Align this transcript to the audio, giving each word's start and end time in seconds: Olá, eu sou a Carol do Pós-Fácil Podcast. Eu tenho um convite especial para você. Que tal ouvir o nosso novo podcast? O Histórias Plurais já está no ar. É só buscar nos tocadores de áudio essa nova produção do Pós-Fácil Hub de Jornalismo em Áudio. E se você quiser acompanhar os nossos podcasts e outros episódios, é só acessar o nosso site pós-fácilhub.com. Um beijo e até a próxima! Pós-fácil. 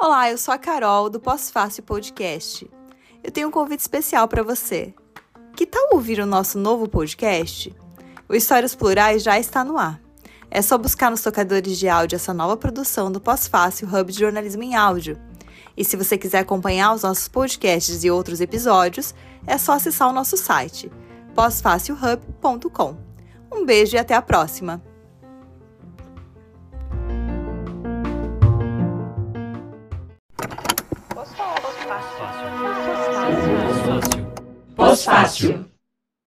Olá, 0.00 0.30
eu 0.30 0.38
sou 0.38 0.54
a 0.54 0.58
Carol 0.58 1.10
do 1.10 1.20
Pós-Fácil 1.20 1.82
Podcast. 1.82 2.70
Eu 3.22 3.30
tenho 3.30 3.48
um 3.48 3.50
convite 3.50 3.80
especial 3.80 4.26
para 4.26 4.42
você. 4.42 4.94
Que 5.54 5.66
tal 5.66 5.90
ouvir 5.92 6.20
o 6.20 6.26
nosso 6.26 6.58
novo 6.58 6.88
podcast? 6.88 7.76
O 8.26 8.34
Histórias 8.34 8.74
Plurais 8.74 9.22
já 9.22 9.38
está 9.38 9.62
no 9.62 9.76
ar. 9.76 10.00
É 10.50 10.62
só 10.62 10.78
buscar 10.78 11.10
nos 11.10 11.20
tocadores 11.20 11.76
de 11.76 11.88
áudio 11.88 12.16
essa 12.16 12.32
nova 12.32 12.56
produção 12.56 13.12
do 13.12 13.20
Pós-Fácil 13.20 13.86
Hub 13.88 14.10
de 14.10 14.20
Jornalismo 14.20 14.62
em 14.62 14.74
Áudio. 14.74 15.20
E 15.76 15.84
se 15.84 15.96
você 15.96 16.16
quiser 16.16 16.38
acompanhar 16.38 16.94
os 16.94 17.02
nossos 17.02 17.28
podcasts 17.28 18.02
e 18.02 18.10
outros 18.10 18.40
episódios, 18.40 19.14
é 19.46 19.58
só 19.58 19.72
acessar 19.72 20.08
o 20.08 20.14
nosso 20.14 20.38
site 20.38 20.90
pós-fácilhub.com. 21.34 23.07
Um 23.52 23.64
beijo 23.64 23.96
e 23.96 23.98
até 23.98 24.14
a 24.14 24.22
próxima! 24.22 24.82
Pós-fácil. 34.76 35.77